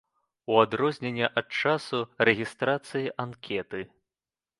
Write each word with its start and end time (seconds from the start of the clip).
У 0.51 0.55
адрозненне 0.61 1.27
ад 1.41 1.47
часу 1.61 1.99
рэгістрацыі 2.29 3.13
анкеты. 3.25 3.83